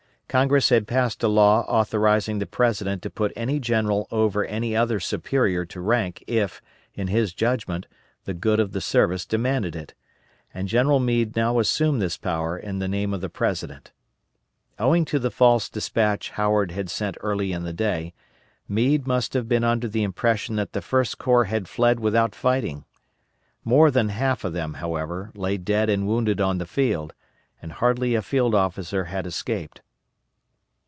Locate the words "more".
23.65-23.91